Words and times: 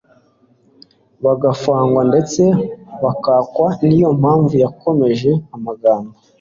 bagafungwa 1.25 2.01
ndetse 2.11 2.41
bakankwa. 3.03 3.67
Niyo 3.85 4.09
mpamvu 4.19 4.55
yakomeje 4.63 5.31
amagambo 5.55 6.13